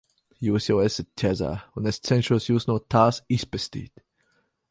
Jūs 0.45 0.67
jau 0.69 0.77
esat 0.83 1.09
ķezā, 1.23 1.49
un 1.81 1.91
es 1.91 2.01
cenšos 2.09 2.49
Jūs 2.51 2.67
no 2.71 2.77
tās 2.97 3.23
izpestīt. 3.39 4.05